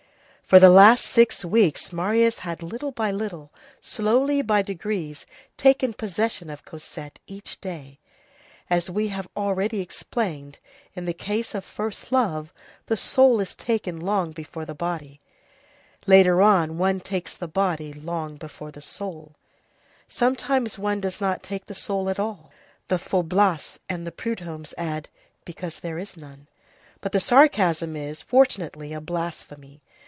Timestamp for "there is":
25.79-26.17